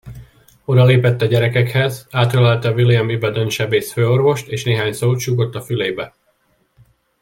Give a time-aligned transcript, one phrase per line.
[0.65, 6.15] Odalépett a gyerekekhez, átölelte William Ibadan sebész főorvost és néhány szót súgott a fülébe.